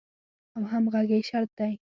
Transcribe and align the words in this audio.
او 0.55 0.61
همغږۍ 0.71 1.21
شرط 1.29 1.49
دی. 1.57 1.73